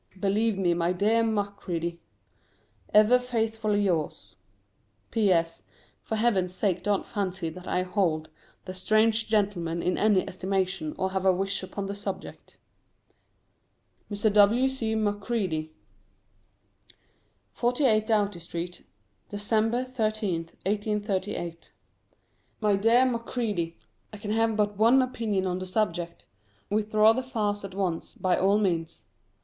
Believe 0.19 0.57
me, 0.57 0.73
my 0.73 0.93
dear 0.93 1.23
Macready, 1.23 1.99
Ever 2.91 3.19
faithfully 3.19 3.83
yours. 3.83 4.35
P.S. 5.11 5.61
For 6.01 6.15
Heaven's 6.15 6.55
sake 6.55 6.81
don't 6.81 7.05
fancy 7.05 7.51
that 7.51 7.67
I 7.67 7.83
hold 7.83 8.29
"The 8.65 8.73
Strange 8.73 9.27
Gentleman" 9.27 9.83
in 9.83 9.99
any 9.99 10.27
estimation, 10.27 10.95
or 10.97 11.11
have 11.11 11.23
a 11.23 11.31
wish 11.31 11.61
upon 11.61 11.85
the 11.85 11.93
subject. 11.93 12.57
[Sidenote: 14.11 14.31
Mr. 14.31 14.33
W. 14.33 14.69
C 14.69 14.95
Macready.] 14.95 15.71
48, 17.51 18.07
DOUGHTY 18.07 18.39
STREET, 18.39 18.83
December 19.29 19.83
13th, 19.85 20.53
1838. 20.65 21.73
MY 22.59 22.75
DEAR 22.77 23.05
MACREADY, 23.05 23.77
I 24.11 24.17
can 24.17 24.31
have 24.31 24.55
but 24.57 24.77
one 24.77 24.99
opinion 25.03 25.45
on 25.45 25.59
the 25.59 25.67
subject 25.67 26.25
withdraw 26.71 27.13
the 27.13 27.21
farce 27.21 27.63
at 27.63 27.75
once, 27.75 28.15
by 28.15 28.35
all 28.35 28.57
means. 28.57 29.05